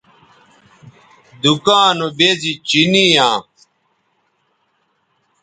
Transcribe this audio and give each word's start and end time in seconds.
دکاں 1.41 1.89
نو 1.97 2.07
بیزی 2.17 2.53
چینی 2.67 3.05
یاں 3.15 3.37